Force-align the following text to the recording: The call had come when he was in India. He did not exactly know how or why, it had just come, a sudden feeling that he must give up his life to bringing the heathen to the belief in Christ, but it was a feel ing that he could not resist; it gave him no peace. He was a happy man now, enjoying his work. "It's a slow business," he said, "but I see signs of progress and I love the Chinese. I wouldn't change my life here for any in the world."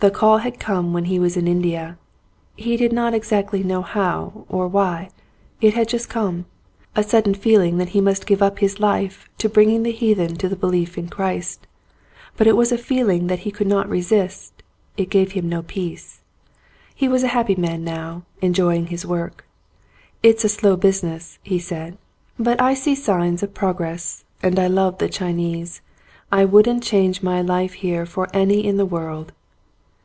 The 0.00 0.10
call 0.10 0.38
had 0.38 0.58
come 0.58 0.92
when 0.92 1.04
he 1.04 1.20
was 1.20 1.36
in 1.36 1.46
India. 1.46 1.96
He 2.56 2.76
did 2.76 2.92
not 2.92 3.14
exactly 3.14 3.62
know 3.62 3.82
how 3.82 4.44
or 4.48 4.66
why, 4.66 5.10
it 5.60 5.74
had 5.74 5.86
just 5.88 6.08
come, 6.10 6.46
a 6.96 7.04
sudden 7.04 7.34
feeling 7.34 7.78
that 7.78 7.90
he 7.90 8.00
must 8.00 8.26
give 8.26 8.42
up 8.42 8.58
his 8.58 8.80
life 8.80 9.28
to 9.38 9.48
bringing 9.48 9.84
the 9.84 9.92
heathen 9.92 10.34
to 10.38 10.48
the 10.48 10.56
belief 10.56 10.98
in 10.98 11.06
Christ, 11.06 11.68
but 12.36 12.48
it 12.48 12.56
was 12.56 12.72
a 12.72 12.78
feel 12.78 13.10
ing 13.10 13.28
that 13.28 13.38
he 13.46 13.52
could 13.52 13.68
not 13.68 13.88
resist; 13.88 14.64
it 14.96 15.08
gave 15.08 15.30
him 15.38 15.48
no 15.48 15.62
peace. 15.62 16.22
He 16.92 17.06
was 17.06 17.22
a 17.22 17.28
happy 17.28 17.54
man 17.54 17.84
now, 17.84 18.24
enjoying 18.40 18.86
his 18.88 19.06
work. 19.06 19.44
"It's 20.20 20.42
a 20.44 20.48
slow 20.48 20.74
business," 20.74 21.38
he 21.44 21.60
said, 21.60 21.96
"but 22.40 22.60
I 22.60 22.74
see 22.74 22.96
signs 22.96 23.44
of 23.44 23.54
progress 23.54 24.24
and 24.42 24.58
I 24.58 24.66
love 24.66 24.98
the 24.98 25.08
Chinese. 25.08 25.80
I 26.32 26.44
wouldn't 26.44 26.82
change 26.82 27.22
my 27.22 27.40
life 27.40 27.74
here 27.74 28.04
for 28.04 28.26
any 28.34 28.66
in 28.66 28.78
the 28.78 28.84
world." 28.84 29.30